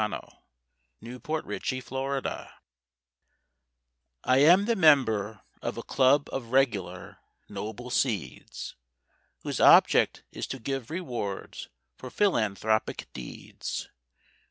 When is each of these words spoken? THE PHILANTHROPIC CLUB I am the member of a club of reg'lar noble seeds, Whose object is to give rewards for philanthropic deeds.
THE 0.01 1.17
PHILANTHROPIC 1.23 1.85
CLUB 1.85 2.25
I 4.23 4.37
am 4.39 4.65
the 4.65 4.75
member 4.75 5.43
of 5.61 5.77
a 5.77 5.83
club 5.83 6.27
of 6.31 6.49
reg'lar 6.51 7.19
noble 7.47 7.91
seeds, 7.91 8.75
Whose 9.43 9.59
object 9.59 10.23
is 10.31 10.47
to 10.47 10.59
give 10.59 10.89
rewards 10.89 11.69
for 11.99 12.09
philanthropic 12.09 13.13
deeds. 13.13 13.89